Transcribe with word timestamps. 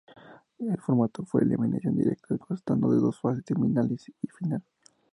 El 0.57 0.79
formato 0.79 1.23
fue 1.25 1.41
de 1.41 1.49
eliminación 1.53 1.95
directa, 1.95 2.35
constando 2.39 2.89
de 2.91 2.97
dos 2.99 3.19
fases: 3.21 3.43
semifinales 3.47 4.11
y 4.23 4.27
final. 4.29 4.63